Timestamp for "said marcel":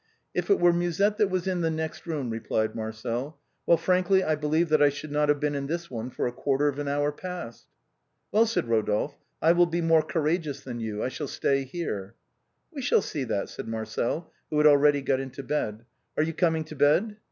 13.49-14.33